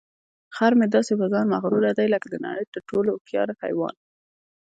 [0.55, 3.95] خر مې داسې په ځان مغروره دی لکه د نړۍ تر ټولو هوښیار حیوان.